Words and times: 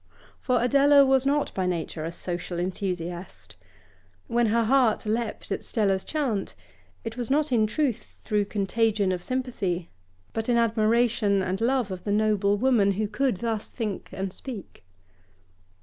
For 0.39 0.63
Adela 0.63 1.05
was 1.05 1.27
not 1.27 1.53
by 1.53 1.67
nature 1.67 2.03
a 2.03 2.11
social 2.11 2.57
enthusiast. 2.59 3.55
When 4.25 4.47
her 4.47 4.63
heart 4.63 5.05
leapt 5.05 5.51
at 5.51 5.63
Stella's 5.63 6.03
chant, 6.03 6.55
it 7.03 7.17
was 7.17 7.29
not 7.29 7.51
in 7.51 7.67
truth 7.67 8.15
through 8.23 8.45
contagion 8.45 9.11
of 9.11 9.21
sympathy, 9.21 9.89
but 10.33 10.49
in 10.49 10.57
admiration 10.57 11.43
and 11.43 11.61
love 11.61 11.91
of 11.91 12.03
the 12.03 12.11
noble 12.11 12.57
woman 12.57 12.93
who 12.93 13.07
could 13.07 13.37
thus 13.37 13.69
think 13.69 14.09
and 14.11 14.33
speak. 14.33 14.83